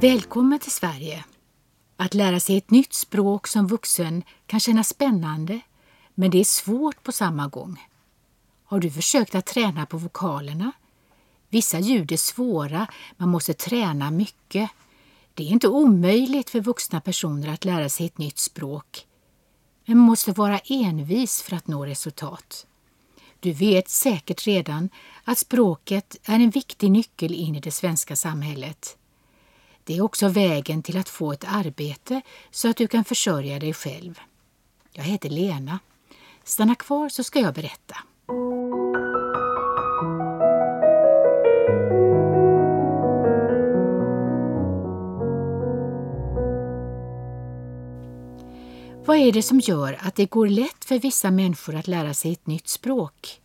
Välkommen 0.00 0.58
till 0.58 0.72
Sverige! 0.72 1.24
Att 1.96 2.14
lära 2.14 2.40
sig 2.40 2.56
ett 2.56 2.70
nytt 2.70 2.94
språk 2.94 3.46
som 3.46 3.66
vuxen 3.66 4.22
kan 4.46 4.60
kännas 4.60 4.88
spännande, 4.88 5.60
men 6.14 6.30
det 6.30 6.40
är 6.40 6.44
svårt 6.44 7.02
på 7.02 7.12
samma 7.12 7.48
gång. 7.48 7.86
Har 8.64 8.80
du 8.80 8.90
försökt 8.90 9.34
att 9.34 9.46
träna 9.46 9.86
på 9.86 9.98
vokalerna? 9.98 10.72
Vissa 11.48 11.78
ljud 11.78 12.12
är 12.12 12.16
svåra, 12.16 12.86
man 13.16 13.28
måste 13.28 13.54
träna 13.54 14.10
mycket. 14.10 14.70
Det 15.34 15.42
är 15.42 15.48
inte 15.48 15.68
omöjligt 15.68 16.50
för 16.50 16.60
vuxna 16.60 17.00
personer 17.00 17.48
att 17.48 17.64
lära 17.64 17.88
sig 17.88 18.06
ett 18.06 18.18
nytt 18.18 18.38
språk. 18.38 19.06
Men 19.84 19.98
man 19.98 20.06
måste 20.06 20.32
vara 20.32 20.58
envis 20.58 21.42
för 21.42 21.56
att 21.56 21.66
nå 21.66 21.86
resultat. 21.86 22.66
Du 23.40 23.52
vet 23.52 23.88
säkert 23.88 24.46
redan 24.46 24.88
att 25.24 25.38
språket 25.38 26.16
är 26.24 26.34
en 26.34 26.50
viktig 26.50 26.90
nyckel 26.90 27.34
in 27.34 27.54
i 27.56 27.60
det 27.60 27.70
svenska 27.70 28.16
samhället. 28.16 28.96
Det 29.86 29.96
är 29.96 30.00
också 30.02 30.28
vägen 30.28 30.82
till 30.82 30.98
att 30.98 31.08
få 31.08 31.32
ett 31.32 31.44
arbete 31.48 32.20
så 32.50 32.70
att 32.70 32.76
du 32.76 32.86
kan 32.86 33.04
försörja 33.04 33.58
dig 33.58 33.74
själv. 33.74 34.20
Jag 34.92 35.04
heter 35.04 35.30
Lena. 35.30 35.78
Stanna 36.44 36.74
kvar 36.74 37.08
så 37.08 37.24
ska 37.24 37.40
jag 37.40 37.54
berätta. 37.54 37.96
Vad 49.04 49.16
är 49.16 49.32
det 49.32 49.42
som 49.42 49.60
gör 49.60 49.98
att 50.00 50.14
det 50.14 50.26
går 50.30 50.48
lätt 50.48 50.84
för 50.84 50.98
vissa 50.98 51.30
människor 51.30 51.74
att 51.74 51.88
lära 51.88 52.14
sig 52.14 52.32
ett 52.32 52.46
nytt 52.46 52.68
språk? 52.68 53.40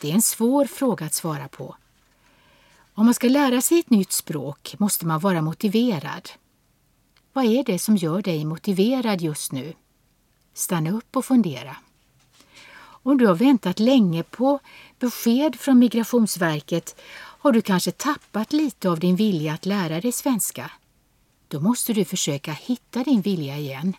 Det 0.00 0.10
är 0.10 0.14
en 0.14 0.22
svår 0.22 0.64
fråga 0.64 1.06
att 1.06 1.14
svara 1.14 1.48
på. 1.48 1.76
Om 2.98 3.04
man 3.04 3.14
ska 3.14 3.28
lära 3.28 3.60
sig 3.60 3.78
ett 3.78 3.90
nytt 3.90 4.12
språk 4.12 4.74
måste 4.78 5.06
man 5.06 5.20
vara 5.20 5.42
motiverad. 5.42 6.30
Vad 7.32 7.44
är 7.44 7.64
det 7.64 7.78
som 7.78 7.96
gör 7.96 8.22
dig 8.22 8.44
motiverad 8.44 9.20
just 9.20 9.52
nu? 9.52 9.72
Stanna 10.54 10.90
upp 10.90 11.16
och 11.16 11.24
fundera. 11.24 11.76
Om 12.78 13.18
du 13.18 13.26
har 13.26 13.34
väntat 13.34 13.78
länge 13.78 14.22
på 14.22 14.58
besked 14.98 15.60
från 15.60 15.78
Migrationsverket 15.78 17.00
har 17.14 17.52
du 17.52 17.62
kanske 17.62 17.90
tappat 17.90 18.52
lite 18.52 18.90
av 18.90 18.98
din 18.98 19.16
vilja 19.16 19.54
att 19.54 19.66
lära 19.66 20.00
dig 20.00 20.12
svenska. 20.12 20.70
Då 21.48 21.60
måste 21.60 21.92
du 21.92 22.04
försöka 22.04 22.52
hitta 22.52 23.04
din 23.04 23.20
vilja 23.20 23.56
igen. 23.56 23.96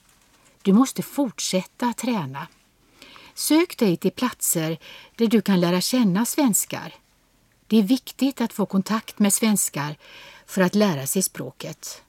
Du 0.61 0.73
måste 0.73 1.01
fortsätta 1.03 1.93
träna. 1.93 2.47
Sök 3.33 3.77
dig 3.77 3.97
till 3.97 4.11
platser 4.11 4.77
där 5.15 5.27
du 5.27 5.41
kan 5.41 5.59
lära 5.59 5.81
känna 5.81 6.25
svenskar. 6.25 6.93
Det 7.67 7.77
är 7.77 7.83
viktigt 7.83 8.41
att 8.41 8.53
få 8.53 8.65
kontakt 8.65 9.19
med 9.19 9.33
svenskar 9.33 9.95
för 10.45 10.61
att 10.61 10.75
lära 10.75 11.07
sig 11.07 11.21
språket. 11.21 12.01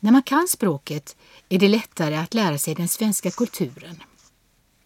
När 0.00 0.12
man 0.12 0.22
kan 0.22 0.48
språket 0.48 1.16
är 1.48 1.58
det 1.58 1.68
lättare 1.68 2.16
att 2.16 2.34
lära 2.34 2.58
sig 2.58 2.74
den 2.74 2.88
svenska 2.88 3.30
kulturen. 3.30 4.02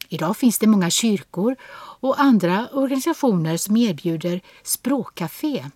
Idag 0.08 0.36
finns 0.36 0.58
det 0.58 0.66
många 0.66 0.90
kyrkor 0.90 1.56
och 1.74 2.20
andra 2.20 2.68
organisationer 2.72 3.56
som 3.56 3.76
erbjuder 3.76 4.40
språkcafé. 4.62 5.66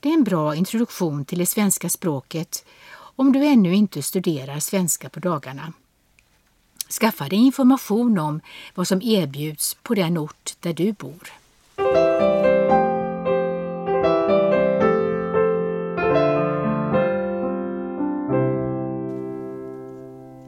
Det 0.00 0.08
är 0.08 0.14
en 0.14 0.24
bra 0.24 0.54
introduktion 0.54 1.24
till 1.24 1.38
det 1.38 1.46
svenska 1.46 1.88
språket 1.88 2.64
om 2.94 3.32
du 3.32 3.44
ännu 3.44 3.74
inte 3.74 4.02
studerar 4.02 4.60
svenska 4.60 5.08
på 5.08 5.20
dagarna. 5.20 5.72
Skaffa 7.00 7.28
dig 7.28 7.38
information 7.38 8.18
om 8.18 8.40
vad 8.74 8.88
som 8.88 9.02
erbjuds 9.02 9.74
på 9.82 9.94
den 9.94 10.18
ort 10.18 10.54
där 10.60 10.72
du 10.72 10.92
bor. 10.92 11.41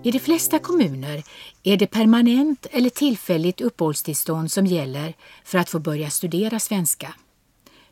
I 0.05 0.11
de 0.11 0.19
flesta 0.19 0.59
kommuner 0.59 1.25
är 1.63 1.77
det 1.77 1.87
permanent 1.87 2.67
eller 2.71 2.91
tillfälligt 2.91 3.61
uppehållstillstånd 3.61 4.53
som 4.53 4.67
gäller 4.67 5.15
för 5.45 5.59
att 5.59 5.71
få 5.71 5.79
börja 5.79 6.11
studera 6.11 6.61
svenska. 6.61 7.15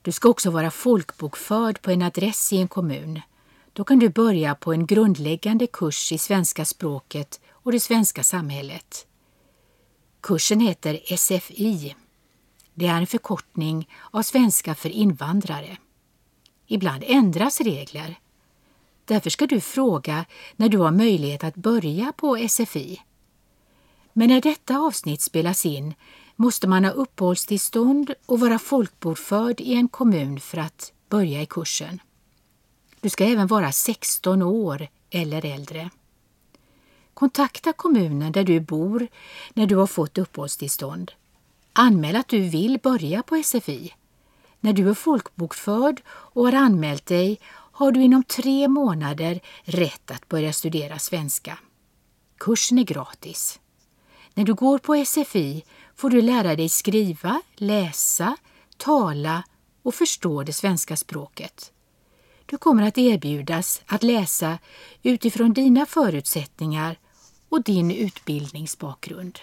Du 0.02 0.12
ska 0.12 0.28
också 0.28 0.50
vara 0.50 0.70
folkbokförd 0.70 1.82
på 1.82 1.90
en 1.90 2.02
adress 2.02 2.52
i 2.52 2.56
en 2.56 2.68
kommun. 2.68 3.20
Då 3.72 3.84
kan 3.84 3.98
du 3.98 4.08
börja 4.08 4.54
på 4.54 4.72
en 4.72 4.86
grundläggande 4.86 5.66
kurs 5.66 6.12
i 6.12 6.18
svenska 6.18 6.64
språket 6.64 7.40
och 7.50 7.72
det 7.72 7.80
svenska 7.80 8.22
samhället. 8.22 9.06
Kursen 10.20 10.60
heter 10.60 11.16
SFI. 11.16 11.94
Det 12.74 12.86
är 12.86 13.00
en 13.00 13.06
förkortning 13.06 13.88
av 14.10 14.22
svenska 14.22 14.74
för 14.74 14.88
invandrare. 14.88 15.76
Ibland 16.66 17.04
ändras 17.06 17.60
regler. 17.60 18.18
Därför 19.04 19.30
ska 19.30 19.46
du 19.46 19.60
fråga 19.60 20.24
när 20.56 20.68
du 20.68 20.78
har 20.78 20.90
möjlighet 20.90 21.44
att 21.44 21.54
börja 21.54 22.12
på 22.16 22.48
SFI. 22.48 23.00
Men 24.12 24.28
när 24.28 24.40
detta 24.40 24.78
avsnitt 24.78 25.20
spelas 25.20 25.66
in 25.66 25.94
måste 26.36 26.68
man 26.68 26.84
ha 26.84 26.92
uppehållstillstånd 26.92 28.14
och 28.26 28.40
vara 28.40 28.58
folkbokförd 28.58 29.60
i 29.60 29.74
en 29.74 29.88
kommun 29.88 30.40
för 30.40 30.58
att 30.58 30.92
börja 31.08 31.42
i 31.42 31.46
kursen. 31.46 32.00
Du 33.00 33.08
ska 33.08 33.24
även 33.24 33.46
vara 33.46 33.72
16 33.72 34.42
år 34.42 34.88
eller 35.10 35.44
äldre. 35.44 35.90
Kontakta 37.14 37.72
kommunen 37.72 38.32
där 38.32 38.44
du 38.44 38.60
bor 38.60 39.08
när 39.54 39.66
du 39.66 39.76
har 39.76 39.86
fått 39.86 40.18
uppehållstillstånd. 40.18 41.12
Anmäl 41.72 42.16
att 42.16 42.28
du 42.28 42.40
vill 42.40 42.78
börja 42.82 43.22
på 43.22 43.42
SFI. 43.44 43.94
När 44.60 44.72
du 44.72 44.90
är 44.90 44.94
folkbokförd 44.94 46.02
och 46.06 46.44
har 46.44 46.52
anmält 46.52 47.06
dig 47.06 47.40
har 47.72 47.92
du 47.92 48.02
inom 48.02 48.24
tre 48.24 48.68
månader 48.68 49.40
rätt 49.62 50.10
att 50.10 50.28
börja 50.28 50.52
studera 50.52 50.98
svenska. 50.98 51.58
Kursen 52.38 52.78
är 52.78 52.82
gratis. 52.82 53.60
När 54.34 54.44
du 54.44 54.54
går 54.54 54.78
på 54.78 55.04
SFI 55.04 55.64
får 55.96 56.10
du 56.10 56.22
lära 56.22 56.56
dig 56.56 56.68
skriva, 56.68 57.42
läsa, 57.56 58.36
tala 58.76 59.44
och 59.82 59.94
förstå 59.94 60.42
det 60.42 60.52
svenska 60.52 60.96
språket. 60.96 61.72
Du 62.46 62.58
kommer 62.58 62.88
att 62.88 62.98
erbjudas 62.98 63.82
att 63.86 64.02
läsa 64.02 64.58
utifrån 65.02 65.52
dina 65.52 65.86
förutsättningar 65.86 66.98
och 67.48 67.62
din 67.62 67.90
utbildningsbakgrund. 67.90 69.38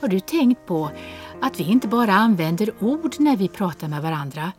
Har 0.00 0.08
du 0.08 0.20
tänkt 0.20 0.66
på 0.66 0.90
att 1.40 1.60
vi 1.60 1.64
inte 1.64 1.88
bara 1.88 2.12
använder 2.12 2.74
ord 2.80 3.14
när 3.18 3.36
vi 3.36 3.48
pratar 3.48 3.88
med 3.88 4.02
varandra. 4.02 4.52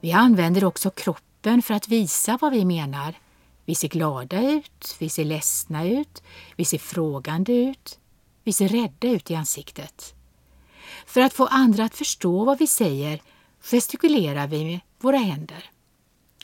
Vi 0.00 0.12
använder 0.12 0.64
också 0.64 0.90
kroppen 0.90 1.62
för 1.62 1.74
att 1.74 1.88
visa 1.88 2.38
vad 2.40 2.52
vi 2.52 2.64
menar. 2.64 3.14
Vi 3.64 3.74
ser 3.74 3.88
glada 3.88 4.50
ut, 4.50 4.96
vi 4.98 5.08
ser 5.08 5.24
ledsna 5.24 5.86
ut, 5.86 6.22
vi 6.56 6.64
ser 6.64 6.78
frågande 6.78 7.52
ut, 7.52 7.98
vi 8.44 8.52
ser 8.52 8.68
rädda 8.68 9.08
ut 9.08 9.30
i 9.30 9.34
ansiktet. 9.34 10.14
För 11.06 11.20
att 11.20 11.32
få 11.32 11.46
andra 11.46 11.84
att 11.84 11.94
förstå 11.94 12.44
vad 12.44 12.58
vi 12.58 12.66
säger 12.66 13.22
gestikulerar 13.62 14.46
vi 14.46 14.80
våra 15.00 15.16
händer. 15.16 15.70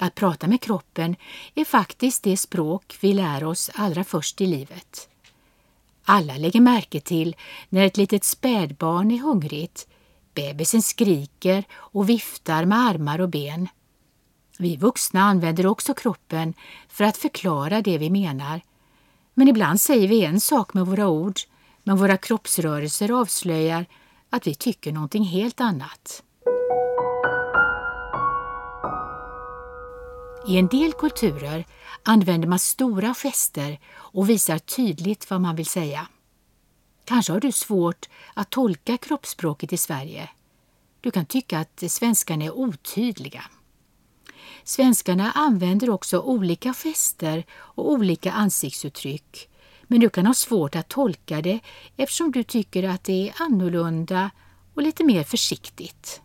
Att 0.01 0.15
prata 0.15 0.47
med 0.47 0.61
kroppen 0.61 1.17
är 1.55 1.65
faktiskt 1.65 2.23
det 2.23 2.37
språk 2.37 2.99
vi 3.01 3.15
lär 3.15 3.45
oss 3.45 3.71
allra 3.75 4.05
först 4.05 4.41
i 4.41 4.47
livet. 4.47 5.09
Alla 6.05 6.37
lägger 6.37 6.61
märke 6.61 7.01
till 7.01 7.37
när 7.69 7.85
ett 7.85 7.97
litet 7.97 8.25
spädbarn 8.25 9.11
är 9.11 9.19
hungrigt. 9.19 9.87
Bebisen 10.35 10.83
skriker 10.83 11.65
och 11.75 12.09
viftar 12.09 12.65
med 12.65 12.79
armar 12.79 13.21
och 13.21 13.29
ben. 13.29 13.69
Vi 14.59 14.77
vuxna 14.77 15.21
använder 15.21 15.67
också 15.67 15.95
kroppen 15.95 16.55
för 16.89 17.05
att 17.05 17.17
förklara 17.17 17.83
det 17.83 17.99
vi 17.99 18.11
menar. 18.11 18.61
Men 19.35 19.49
ibland 19.49 19.81
säger 19.81 20.09
vi 20.09 20.25
en 20.25 20.41
sak 20.41 20.75
med 20.75 20.87
våra 20.87 21.09
ord, 21.09 21.41
men 21.83 21.97
våra 21.97 22.17
kroppsrörelser 22.17 23.21
avslöjar 23.21 23.87
att 24.31 24.47
vi 24.47 24.55
tycker 24.55 24.93
någonting 24.93 25.25
helt 25.25 25.61
annat. 25.61 26.23
I 30.49 30.57
en 30.57 30.69
del 30.69 30.93
kulturer 30.93 31.67
använder 32.03 32.49
man 32.49 32.59
stora 32.59 33.15
gester 33.15 33.81
och 33.95 34.29
visar 34.29 34.59
tydligt 34.59 35.31
vad 35.31 35.41
man 35.41 35.57
vill 35.57 35.67
säga. 35.67 36.07
Kanske 37.05 37.33
har 37.33 37.41
du 37.41 37.53
svårt 37.53 38.09
att 38.35 38.51
tolka 38.51 38.97
kroppsspråket 38.97 39.73
i 39.73 39.77
Sverige. 39.77 40.29
Du 41.01 41.11
kan 41.11 41.27
tycka 41.27 41.59
att 41.59 41.83
svenskarna 41.89 42.45
är 42.45 42.59
otydliga. 42.59 43.45
Svenskarna 44.65 45.33
använder 45.33 45.91
också 45.91 46.21
olika 46.21 46.75
gester 46.75 47.45
och 47.51 47.91
olika 47.91 48.33
ansiktsuttryck 48.33 49.49
men 49.83 50.01
du 50.01 50.11
kan 50.11 50.27
ha 50.27 50.35
svårt 50.35 50.77
att 50.77 50.89
tolka 50.89 51.43
det 51.43 51.61
eftersom 51.97 52.33
du 52.33 52.43
tycker 52.43 52.83
att 52.83 53.05
det 53.05 53.29
är 53.29 53.35
annorlunda 53.43 54.31
och 54.75 54.83
lite 54.83 55.05
mer 55.05 55.25
försiktigt. 55.25 56.21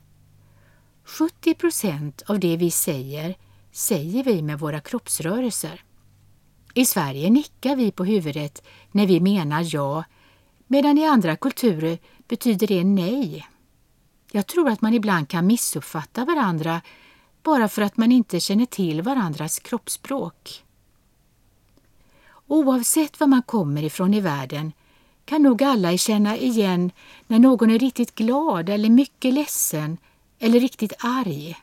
70 1.04 1.54
procent 1.54 2.22
av 2.28 2.40
det 2.40 2.58
vi 2.58 2.72
säger 2.72 3.36
säger 3.72 4.24
vi 4.24 4.42
med 4.42 4.60
våra 4.60 4.80
kroppsrörelser. 4.80 5.84
I 6.74 6.86
Sverige 6.86 7.30
nickar 7.30 7.76
vi 7.76 7.92
på 7.92 8.06
huvudet 8.06 8.64
när 8.92 9.08
vi 9.08 9.20
menar 9.20 9.66
ja, 9.76 10.04
medan 10.68 10.98
i 10.98 11.06
andra 11.06 11.36
kulturer 11.36 12.00
betyder 12.28 12.68
det 12.68 12.84
nej. 12.84 13.48
Jag 14.32 14.48
tror 14.48 14.70
att 14.70 14.82
man 14.82 14.94
ibland 14.94 15.30
kan 15.30 15.48
missuppfatta 15.48 16.26
varandra 16.26 16.82
bara 17.44 17.68
för 17.68 17.82
att 17.82 17.98
man 17.98 18.12
inte 18.12 18.40
känner 18.40 18.66
till 18.66 19.02
varandras 19.02 19.60
kroppsspråk. 19.60 20.64
Oavsett 22.48 23.20
var 23.20 23.28
man 23.28 23.42
kommer 23.42 23.84
ifrån 23.84 24.14
i 24.14 24.20
världen 24.20 24.72
kan 25.26 25.42
nog 25.42 25.64
alla 25.64 25.98
känna 25.98 26.38
igen 26.38 26.92
när 27.28 27.40
någon 27.40 27.72
är 27.72 27.80
riktigt 27.80 28.16
glad 28.16 28.70
eller 28.70 28.90
mycket 28.90 29.34
ledsen 29.34 29.98
eller 30.40 30.60
riktigt 30.60 30.94
arg. 31.00 31.56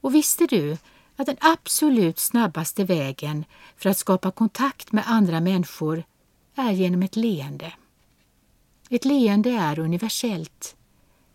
Och 0.00 0.14
visste 0.14 0.46
du 0.46 0.76
att 1.20 1.26
den 1.26 1.36
absolut 1.40 2.18
snabbaste 2.18 2.84
vägen 2.84 3.44
för 3.76 3.90
att 3.90 3.98
skapa 3.98 4.30
kontakt 4.30 4.92
med 4.92 5.04
andra 5.06 5.40
människor 5.40 6.04
är 6.54 6.70
genom 6.70 7.02
ett 7.02 7.16
leende? 7.16 7.72
Ett 8.90 9.04
leende 9.04 9.50
är 9.50 9.78
universellt. 9.78 10.76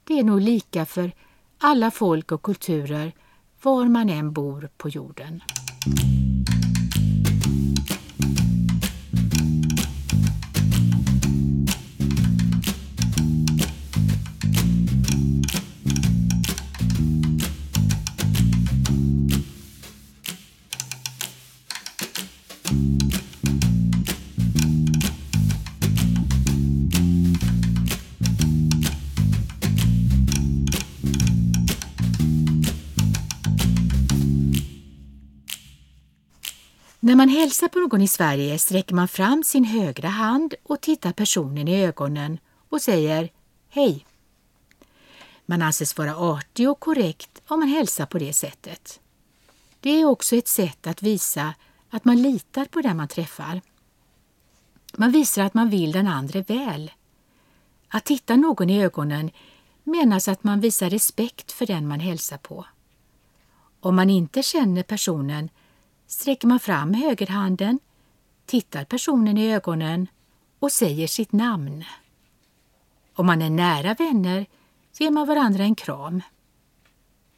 Det 0.04 0.20
är 0.20 0.24
nog 0.24 0.42
lika 0.42 0.86
för 0.86 1.12
alla 1.58 1.92
folk 1.92 2.32
och 2.32 2.42
kulturer 2.42 3.14
var 3.62 3.86
man 3.86 4.10
än 4.10 4.34
bor 4.34 4.70
på 4.78 4.90
jorden. 4.90 5.42
När 37.06 37.16
man 37.16 37.30
hälsar 37.30 37.68
på 37.68 37.80
någon 37.80 38.02
i 38.02 38.08
Sverige 38.08 38.60
sträcker 38.60 38.96
man 38.96 39.08
fram 39.08 39.44
sin 39.44 39.64
högra 39.64 40.08
hand 40.08 40.54
och 40.64 40.82
tittar 40.82 41.14
personen 41.14 41.68
i 41.68 41.86
ögonen 41.86 42.40
och 42.70 42.82
säger 42.82 43.30
Hej. 43.70 44.06
Man 45.46 45.62
anses 45.62 45.98
vara 45.98 46.16
artig 46.16 46.70
och 46.70 46.80
korrekt 46.80 47.42
om 47.48 47.60
man 47.60 47.68
hälsar 47.68 48.06
på 48.06 48.18
det 48.18 48.34
sättet. 48.34 49.00
Det 49.80 49.90
är 49.90 50.06
också 50.06 50.36
ett 50.36 50.48
sätt 50.48 50.88
att 50.88 51.04
visa 51.04 51.54
att 51.90 52.06
man 52.06 52.22
litar 52.22 52.66
på 52.66 52.82
den 52.82 52.98
man 52.98 53.08
träffar. 53.08 53.62
Man 54.94 55.12
visar 55.12 55.44
att 55.44 55.54
man 55.54 55.70
vill 55.70 55.92
den 55.92 56.08
andra 56.08 56.42
väl. 56.42 56.92
Att 57.88 58.06
titta 58.06 58.36
någon 58.36 58.70
i 58.70 58.84
ögonen 58.84 59.32
menas 59.84 60.28
att 60.28 60.44
man 60.44 60.60
visar 60.60 60.90
respekt 60.90 61.52
för 61.52 61.66
den 61.66 61.88
man 61.88 62.00
hälsar 62.00 62.38
på. 62.38 62.66
Om 63.80 63.96
man 63.96 64.10
inte 64.10 64.44
känner 64.44 64.84
personen 64.84 65.50
sträcker 66.08 66.48
man 66.48 66.60
fram 66.60 66.94
högerhanden, 66.94 67.80
tittar 68.46 68.86
personen 68.86 69.38
i 69.38 69.54
ögonen 69.54 70.08
och 70.60 70.72
säger 70.72 71.08
sitt 71.08 71.32
namn. 71.32 71.84
Om 73.14 73.26
man 73.26 73.42
är 73.42 73.50
nära 73.50 73.94
vänner 73.94 74.46
ger 74.98 75.12
man 75.12 75.28
varandra 75.28 75.64
en 75.64 75.76
kram. 75.76 76.22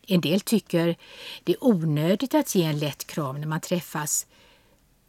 En 0.07 0.21
del 0.21 0.41
tycker 0.41 0.97
det 1.43 1.51
är 1.51 1.63
onödigt 1.63 2.35
att 2.35 2.55
ge 2.55 2.63
en 2.63 2.79
lätt 2.79 3.07
kram 3.07 3.39
när 3.39 3.47
man 3.47 3.61
träffas. 3.61 4.27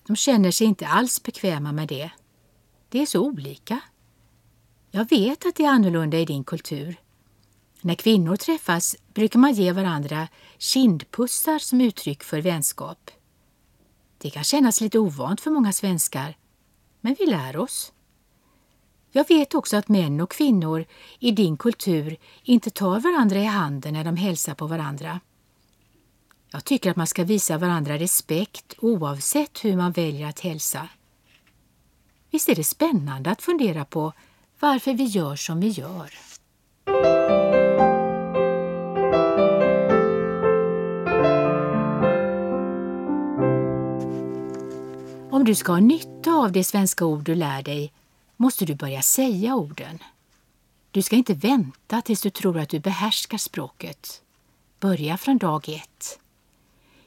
De 0.06 0.16
känner 0.16 0.50
sig 0.50 0.66
inte 0.66 0.86
alls 0.86 1.22
bekväma 1.22 1.72
med 1.72 1.88
det. 1.88 2.10
Det 2.88 3.02
är 3.02 3.06
så 3.06 3.20
olika. 3.20 3.80
Jag 4.90 5.10
vet 5.10 5.46
att 5.46 5.54
det 5.54 5.64
är 5.64 5.70
annorlunda 5.70 6.18
i 6.18 6.24
din 6.24 6.44
kultur. 6.44 6.96
När 7.80 7.94
kvinnor 7.94 8.36
träffas 8.36 8.96
brukar 9.14 9.38
man 9.38 9.52
ge 9.52 9.72
varandra 9.72 10.28
kindpussar 10.58 11.58
som 11.58 11.80
uttryck 11.80 12.22
för 12.22 12.40
vänskap. 12.40 13.10
Det 14.18 14.30
kan 14.30 14.44
kännas 14.44 14.80
lite 14.80 14.98
ovant 14.98 15.40
för 15.40 15.50
många 15.50 15.72
svenskar, 15.72 16.36
men 17.00 17.16
vi 17.18 17.26
lär 17.26 17.56
oss. 17.56 17.92
Jag 19.10 19.28
vet 19.28 19.54
också 19.54 19.76
att 19.76 19.88
män 19.88 20.20
och 20.20 20.30
kvinnor 20.30 20.84
i 21.18 21.30
din 21.30 21.56
kultur 21.56 22.16
inte 22.42 22.70
tar 22.70 23.00
varandra 23.00 23.38
i 23.38 23.44
handen 23.44 23.92
när 23.92 24.04
de 24.04 24.16
hälsar 24.16 24.54
på 24.54 24.66
varandra. 24.66 25.20
Jag 26.50 26.64
tycker 26.64 26.90
att 26.90 26.96
man 26.96 27.06
ska 27.06 27.24
visa 27.24 27.58
varandra 27.58 27.98
respekt 27.98 28.74
oavsett 28.78 29.64
hur 29.64 29.76
man 29.76 29.92
väljer 29.92 30.28
att 30.28 30.40
hälsa. 30.40 30.88
Visst 32.30 32.48
är 32.48 32.54
det 32.54 32.64
spännande 32.64 33.30
att 33.30 33.42
fundera 33.42 33.84
på 33.84 34.12
varför 34.60 34.94
vi 34.94 35.04
gör 35.04 35.36
som 35.36 35.60
vi 35.60 35.68
gör. 35.68 36.10
Du 45.48 45.54
ska 45.54 45.72
ha 45.72 45.80
nytta 45.80 46.32
av 46.32 46.52
det 46.52 46.64
svenska 46.64 47.04
ord 47.04 47.24
du 47.24 47.34
lär 47.34 47.62
dig 47.62 47.92
måste 48.36 48.64
du 48.64 48.74
börja 48.74 49.02
säga 49.02 49.54
orden. 49.54 49.98
Du 50.90 51.02
ska 51.02 51.16
inte 51.16 51.34
vänta 51.34 52.02
tills 52.02 52.20
du 52.20 52.30
tror 52.30 52.58
att 52.58 52.68
du 52.68 52.80
behärskar 52.80 53.38
språket. 53.38 54.22
Börja 54.80 55.16
från 55.16 55.38
dag 55.38 55.68
ett. 55.68 56.18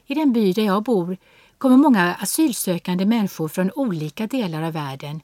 I 0.06 0.14
den 0.14 0.32
by 0.32 0.52
där 0.52 0.62
jag 0.62 0.82
bor 0.82 1.16
kommer 1.58 1.76
många 1.76 2.14
asylsökande 2.14 3.06
människor 3.06 3.48
från 3.48 3.70
olika 3.74 4.26
delar 4.26 4.62
av 4.62 4.72
världen. 4.72 5.20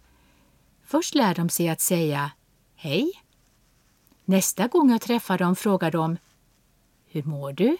Först 0.84 1.14
lär 1.14 1.34
de 1.34 1.48
sig 1.48 1.68
att 1.68 1.80
säga 1.80 2.30
hej. 2.76 3.12
Nästa 4.24 4.66
gång 4.66 4.90
jag 4.90 5.00
träffar 5.00 5.38
dem 5.38 5.56
frågar 5.56 5.90
de 5.90 6.16
Hur 7.06 7.22
mår 7.22 7.52
du? 7.52 7.76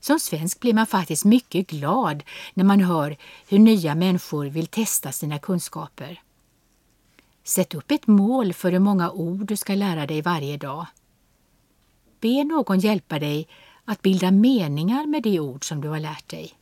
Som 0.00 0.20
svensk 0.20 0.60
blir 0.60 0.74
man 0.74 0.86
faktiskt 0.86 1.24
mycket 1.24 1.66
glad 1.66 2.22
när 2.54 2.64
man 2.64 2.80
hör 2.80 3.16
hur 3.48 3.58
nya 3.58 3.94
människor 3.94 4.46
vill 4.46 4.66
testa 4.66 5.12
sina 5.12 5.38
kunskaper. 5.38 6.22
Sätt 7.44 7.74
upp 7.74 7.90
ett 7.90 8.06
mål 8.06 8.52
för 8.52 8.72
hur 8.72 8.78
många 8.78 9.10
ord 9.10 9.46
du 9.46 9.56
ska 9.56 9.74
lära 9.74 10.06
dig 10.06 10.22
varje 10.22 10.56
dag. 10.56 10.86
Be 12.20 12.44
någon 12.44 12.80
hjälpa 12.80 13.18
dig 13.18 13.48
att 13.84 14.02
bilda 14.02 14.30
meningar 14.30 15.06
med 15.06 15.22
de 15.22 15.40
ord 15.40 15.64
som 15.64 15.80
du 15.80 15.88
har 15.88 16.00
lärt 16.00 16.28
dig. 16.28 16.54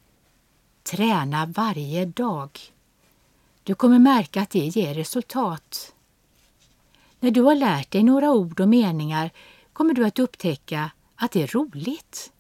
Träna 0.83 1.47
varje 1.47 2.05
dag. 2.05 2.51
Du 3.63 3.75
kommer 3.75 3.99
märka 3.99 4.43
att 4.43 4.51
det 4.51 4.67
ger 4.67 4.95
resultat. 4.95 5.95
När 7.21 7.31
du 7.31 7.43
har 7.43 7.55
lärt 7.55 7.91
dig 7.91 8.03
några 8.03 8.33
ord 8.33 8.61
och 8.61 8.69
meningar 8.69 9.31
kommer 9.73 9.95
du 9.95 10.07
att 10.07 10.19
upptäcka 10.19 10.91
att 11.17 11.33
det 11.33 11.43
är 11.43 11.47
roligt. 11.47 12.33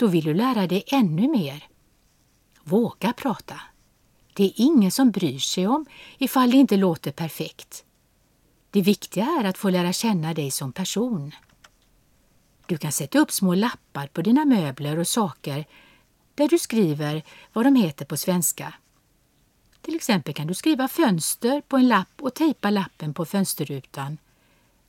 Då 0.00 0.06
vill 0.06 0.24
du 0.24 0.34
lära 0.34 0.66
dig 0.66 0.84
ännu 0.86 1.28
mer. 1.28 1.68
Våga 2.62 3.12
prata. 3.12 3.60
Det 4.32 4.44
är 4.44 4.52
ingen 4.56 4.90
som 4.90 5.10
bryr 5.10 5.38
sig 5.38 5.66
om 5.66 5.86
ifall 6.18 6.50
det 6.50 6.56
inte 6.56 6.76
låter 6.76 7.12
perfekt. 7.12 7.84
Det 8.70 8.82
viktiga 8.82 9.24
är 9.40 9.44
att 9.44 9.58
få 9.58 9.70
lära 9.70 9.92
känna 9.92 10.34
dig 10.34 10.50
som 10.50 10.72
person. 10.72 11.32
Du 12.66 12.78
kan 12.78 12.92
sätta 12.92 13.18
upp 13.18 13.32
små 13.32 13.54
lappar 13.54 14.06
på 14.06 14.22
dina 14.22 14.44
möbler 14.44 14.98
och 14.98 15.08
saker 15.08 15.64
där 16.34 16.48
du 16.48 16.58
skriver 16.58 17.22
vad 17.52 17.66
de 17.66 17.76
heter 17.76 18.04
på 18.04 18.16
svenska. 18.16 18.74
Till 19.80 19.96
exempel 19.96 20.34
kan 20.34 20.46
du 20.46 20.54
skriva 20.54 20.88
fönster 20.88 21.60
på 21.60 21.76
en 21.76 21.88
lapp 21.88 22.22
och 22.22 22.34
tejpa 22.34 22.70
lappen 22.70 23.14
på 23.14 23.24
fönsterrutan. 23.24 24.18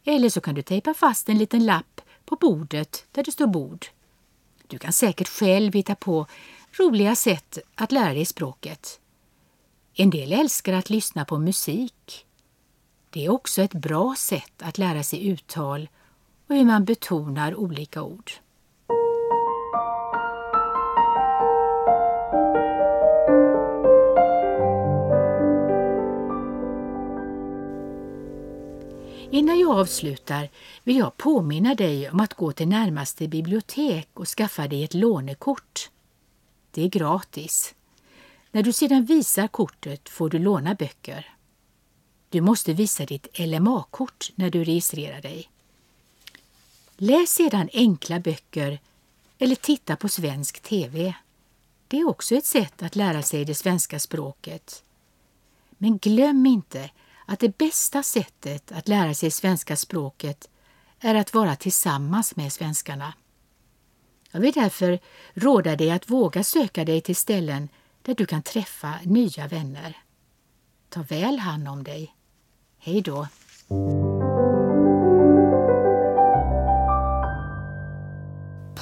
Eller 0.04 0.30
så 0.30 0.42
kan 0.42 0.56
du 0.56 0.62
tejpa 0.62 0.94
fast 0.94 1.30
en 1.30 1.38
liten 1.38 1.66
lapp 1.66 2.02
på 2.26 2.36
bordet 2.36 3.06
där 3.12 3.24
det 3.24 3.32
står 3.32 3.48
bord. 3.48 3.86
Du 4.72 4.78
kan 4.78 4.94
säkert 4.94 5.28
själv 5.28 5.74
hitta 5.74 5.96
på 5.96 6.26
roliga 6.80 7.16
sätt 7.16 7.58
att 7.76 7.92
lära 7.92 8.14
dig 8.14 8.26
språket. 8.26 9.00
En 9.94 10.10
del 10.10 10.34
älskar 10.34 10.74
att 10.74 10.90
lyssna 10.90 11.26
på 11.26 11.40
musik. 11.40 12.26
Det 13.10 13.26
är 13.26 13.30
också 13.30 13.62
ett 13.62 13.74
bra 13.74 14.16
sätt 14.18 14.54
att 14.62 14.78
lära 14.78 15.04
sig 15.04 15.28
uttal 15.28 15.90
och 16.48 16.56
hur 16.56 16.66
man 16.66 16.86
betonar 16.86 17.56
olika 17.56 18.04
ord. 18.04 18.32
Innan 29.34 29.60
jag 29.60 29.72
avslutar 29.80 30.50
vill 30.84 30.98
jag 30.98 31.18
påminna 31.18 31.76
dig 31.76 32.10
om 32.10 32.20
att 32.20 32.34
gå 32.34 32.52
till 32.52 32.68
närmaste 32.68 33.28
bibliotek 33.28 34.10
och 34.14 34.28
skaffa 34.28 34.68
dig 34.68 34.84
ett 34.84 34.94
lånekort. 34.94 35.90
Det 36.72 36.84
är 36.84 36.88
gratis. 36.88 37.76
När 38.52 38.64
du 38.64 38.74
sedan 38.74 39.06
visar 39.06 39.48
kortet 39.48 40.10
får 40.10 40.30
du 40.30 40.40
låna 40.40 40.76
böcker. 40.76 41.36
Du 42.30 42.42
måste 42.42 42.74
visa 42.74 43.06
ditt 43.06 43.40
LMA-kort 43.40 44.32
när 44.36 44.50
du 44.50 44.64
registrerar 44.64 45.22
dig. 45.22 45.50
Läs 46.98 47.32
sedan 47.32 47.70
enkla 47.74 48.20
böcker 48.20 48.80
eller 49.38 49.56
titta 49.56 49.96
på 49.96 50.10
svensk 50.10 50.60
TV. 50.60 51.14
Det 51.88 52.00
är 52.00 52.08
också 52.08 52.36
ett 52.36 52.46
sätt 52.46 52.84
att 52.84 52.96
lära 52.96 53.22
sig 53.22 53.46
det 53.46 53.56
svenska 53.56 54.00
språket. 54.00 54.84
Men 55.70 55.98
glöm 55.98 56.46
inte 56.46 56.90
att 57.32 57.40
det 57.40 57.58
bästa 57.58 58.04
sättet 58.04 58.72
att 58.72 58.88
lära 58.88 59.14
sig 59.14 59.32
svenska 59.32 59.76
språket 59.76 60.50
är 61.00 61.16
att 61.16 61.34
vara 61.34 61.56
tillsammans 61.56 62.36
med 62.36 62.54
svenskarna. 62.54 63.14
Jag 64.32 64.40
vill 64.40 64.54
därför 64.54 65.00
råda 65.34 65.76
dig 65.76 65.92
att 65.92 66.10
våga 66.10 66.44
söka 66.44 66.86
dig 66.86 67.02
till 67.02 67.16
ställen 67.16 67.70
där 68.02 68.16
du 68.16 68.26
kan 68.26 68.42
träffa 68.42 68.94
nya 69.04 69.48
vänner. 69.48 69.98
Ta 70.90 71.02
väl 71.02 71.40
hand 71.40 71.68
om 71.68 71.84
dig. 71.84 72.16
Hej 72.78 73.02
då! 73.02 73.28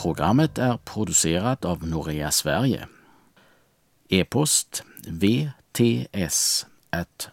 Programmet 0.01 0.57
är 0.57 0.77
producerat 0.77 1.65
av 1.65 1.87
Norea 1.87 2.31
Sverige. 2.31 2.87
E-post 4.09 4.83
vts 5.07 6.65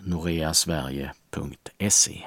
noreasverige.se 0.00 2.26